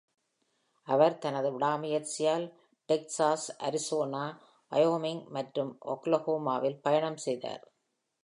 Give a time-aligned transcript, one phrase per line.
[0.87, 2.45] அவர் தனது விடாமுயற்ச்சியால்,
[2.89, 4.23] Texas, Arizona,
[4.71, 7.63] Wyoming மற்றும் ஓக்லஹோமாவில் பயணம் செய்தார்.